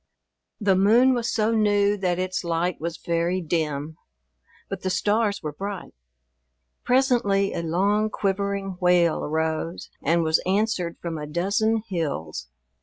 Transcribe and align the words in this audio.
The 0.59 0.75
moon 0.75 1.13
was 1.13 1.31
so 1.31 1.51
new 1.51 1.95
that 1.95 2.17
its 2.17 2.43
light 2.43 2.81
was 2.81 2.97
very 2.97 3.39
dim, 3.39 3.97
but 4.67 4.81
the 4.81 4.89
stars 4.89 5.43
were 5.43 5.51
bright. 5.53 5.93
Presently 6.83 7.53
a 7.53 7.61
long, 7.61 8.09
quivering 8.09 8.77
wail 8.79 9.23
arose 9.23 9.91
and 10.01 10.23
was 10.23 10.41
answered 10.43 10.97
from 11.03 11.19
a 11.19 11.27
dozen 11.27 11.83
hills. 11.87 12.47